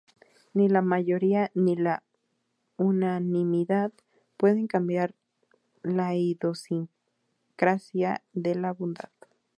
[0.55, 2.01] Ni la mayoría ni la
[2.75, 3.93] unanimidad
[4.35, 5.13] pueden cambiar
[5.83, 9.11] la idiosincrasia de la bondad.